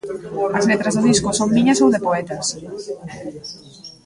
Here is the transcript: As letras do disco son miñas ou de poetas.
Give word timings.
As 0.57 0.67
letras 0.71 0.93
do 0.95 1.05
disco 1.09 1.29
son 1.39 1.49
miñas 1.55 1.81
ou 1.83 1.89
de 1.93 2.03
poetas. 2.07 2.47